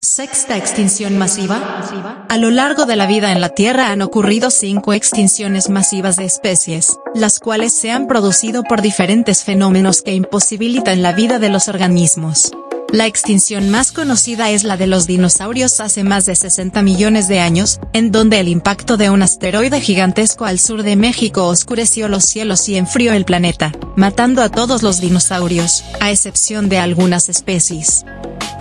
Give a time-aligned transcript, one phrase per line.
[0.00, 2.26] Sexta extinción masiva.
[2.28, 6.24] A lo largo de la vida en la Tierra han ocurrido cinco extinciones masivas de
[6.24, 11.66] especies, las cuales se han producido por diferentes fenómenos que imposibilitan la vida de los
[11.66, 12.52] organismos.
[12.92, 17.40] La extinción más conocida es la de los dinosaurios hace más de 60 millones de
[17.40, 22.24] años, en donde el impacto de un asteroide gigantesco al sur de México oscureció los
[22.24, 28.04] cielos y enfrió el planeta, matando a todos los dinosaurios, a excepción de algunas especies.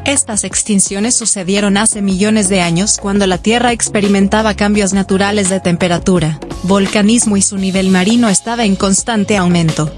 [0.07, 6.39] Estas extinciones sucedieron hace millones de años cuando la Tierra experimentaba cambios naturales de temperatura,
[6.63, 9.93] volcanismo y su nivel marino estaba en constante aumento.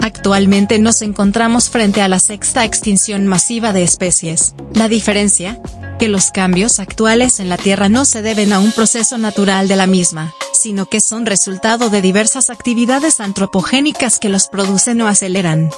[0.00, 4.54] Actualmente nos encontramos frente a la sexta extinción masiva de especies.
[4.72, 5.60] La diferencia,
[5.98, 9.74] que los cambios actuales en la Tierra no se deben a un proceso natural de
[9.74, 15.70] la misma, sino que son resultado de diversas actividades antropogénicas que los producen o aceleran.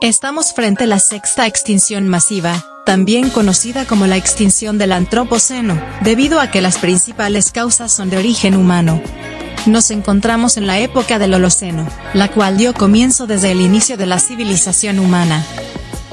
[0.00, 6.40] Estamos frente a la sexta extinción masiva, también conocida como la extinción del Antropoceno, debido
[6.40, 9.00] a que las principales causas son de origen humano.
[9.66, 14.06] Nos encontramos en la época del Holoceno, la cual dio comienzo desde el inicio de
[14.06, 15.44] la civilización humana.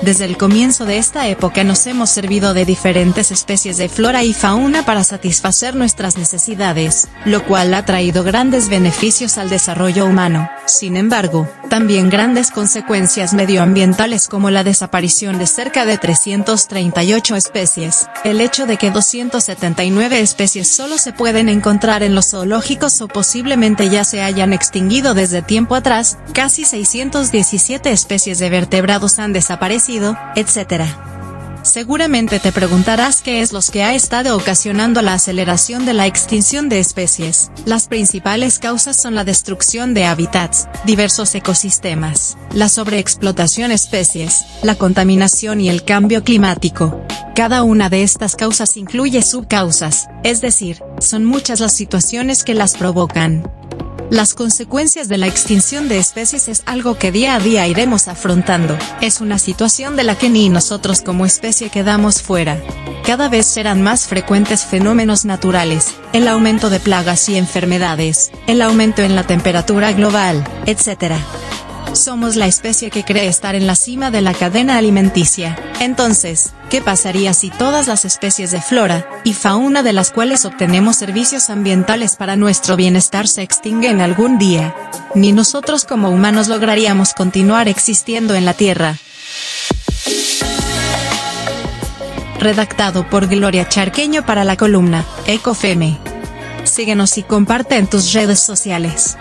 [0.01, 4.33] Desde el comienzo de esta época nos hemos servido de diferentes especies de flora y
[4.33, 10.49] fauna para satisfacer nuestras necesidades, lo cual ha traído grandes beneficios al desarrollo humano.
[10.65, 18.41] Sin embargo, también grandes consecuencias medioambientales como la desaparición de cerca de 338 especies, el
[18.41, 24.03] hecho de que 279 especies solo se pueden encontrar en los zoológicos o posiblemente ya
[24.03, 29.90] se hayan extinguido desde tiempo atrás, casi 617 especies de vertebrados han desaparecido
[30.35, 30.85] etc.
[31.63, 36.69] Seguramente te preguntarás qué es lo que ha estado ocasionando la aceleración de la extinción
[36.69, 37.51] de especies.
[37.65, 45.61] Las principales causas son la destrucción de hábitats, diversos ecosistemas, la sobreexplotación especies, la contaminación
[45.61, 46.99] y el cambio climático.
[47.35, 52.75] Cada una de estas causas incluye subcausas, es decir, son muchas las situaciones que las
[52.75, 53.60] provocan.
[54.11, 58.77] Las consecuencias de la extinción de especies es algo que día a día iremos afrontando.
[58.99, 62.61] Es una situación de la que ni nosotros como especie quedamos fuera.
[63.05, 69.01] Cada vez serán más frecuentes fenómenos naturales, el aumento de plagas y enfermedades, el aumento
[69.01, 71.13] en la temperatura global, etc.
[71.93, 75.57] Somos la especie que cree estar en la cima de la cadena alimenticia.
[75.79, 80.95] Entonces, ¿qué pasaría si todas las especies de flora y fauna de las cuales obtenemos
[80.95, 84.73] servicios ambientales para nuestro bienestar se extinguen algún día?
[85.13, 88.95] Ni nosotros como humanos lograríamos continuar existiendo en la Tierra.
[92.39, 95.99] Redactado por Gloria Charqueño para la columna Ecofeme.
[96.63, 99.17] Síguenos y comparte en tus redes sociales.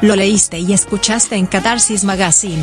[0.00, 2.62] Lo leíste y escuchaste en Catarsis Magazine.